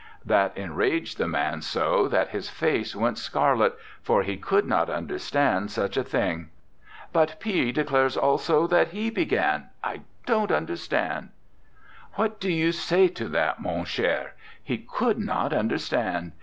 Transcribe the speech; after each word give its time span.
That 0.25 0.57
enraged 0.57 1.19
the 1.19 1.27
man 1.27 1.61
so 1.61 2.07
that 2.07 2.29
his 2.29 2.49
face 2.49 2.95
went 2.95 3.19
scarlet, 3.19 3.77
for 4.01 4.23
he 4.23 4.35
could 4.35 4.65
not 4.65 4.89
understand 4.89 5.69
such 5.69 5.95
a 5.95 6.03
thing.' 6.03 6.49
But 7.13 7.39
P 7.39 7.71
declares 7.71 8.17
also 8.17 8.65
that 8.65 8.87
he 8.87 9.11
began! 9.11 9.67
I 9.83 10.01
don't 10.25 10.51
understand....' 10.51 11.29
"What 12.15 12.39
do 12.39 12.51
you 12.51 12.71
say 12.71 13.09
to 13.09 13.27
that, 13.29 13.61
mon 13.61 13.85
cler? 13.85 14.31
He 14.63 14.79
could 14.79 15.19
not 15.19 15.53
understand! 15.53 16.31